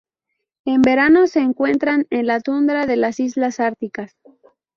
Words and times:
En 0.65 0.81
verano 0.81 1.27
se 1.27 1.41
encuentran 1.41 2.07
en 2.09 2.25
la 2.25 2.39
tundra 2.39 2.87
de 2.87 2.95
las 2.97 3.19
islas 3.19 3.59
árticas. 3.59 4.17